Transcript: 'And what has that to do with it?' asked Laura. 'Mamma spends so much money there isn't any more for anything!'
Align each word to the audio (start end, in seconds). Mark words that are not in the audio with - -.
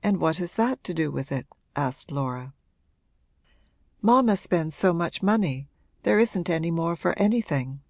'And 0.00 0.18
what 0.20 0.36
has 0.36 0.54
that 0.54 0.84
to 0.84 0.94
do 0.94 1.10
with 1.10 1.32
it?' 1.32 1.48
asked 1.74 2.12
Laura. 2.12 2.54
'Mamma 4.00 4.36
spends 4.36 4.76
so 4.76 4.92
much 4.92 5.24
money 5.24 5.68
there 6.04 6.20
isn't 6.20 6.48
any 6.48 6.70
more 6.70 6.94
for 6.94 7.18
anything!' 7.18 7.80